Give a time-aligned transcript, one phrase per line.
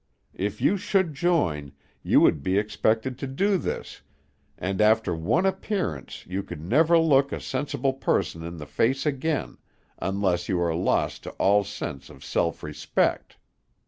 [0.33, 4.01] If you should join, you would be expected to do this,
[4.57, 9.59] and after one appearance you could never look a sensible person in the face again,
[9.99, 13.37] unless you are lost to all sense of self respect.